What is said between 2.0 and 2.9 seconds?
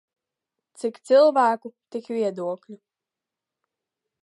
viedokļu.